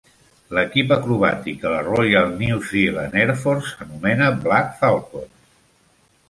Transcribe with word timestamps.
L'equip 0.57 0.93
acrobàtic 0.93 1.59
de 1.65 1.73
la 1.73 1.83
"Royal 1.87 2.33
New 2.39 2.57
Zealand 2.71 3.19
Air 3.25 3.37
Force" 3.43 3.75
s'anomena 3.75 4.31
"Black 4.47 4.75
Falcons". 4.81 5.55